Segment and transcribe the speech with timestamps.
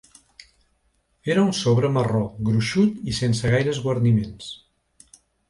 [1.33, 4.51] Era un sobre marró, gruixut i sense gaires guarniments.